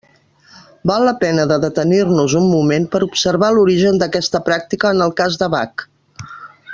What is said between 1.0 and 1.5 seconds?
la pena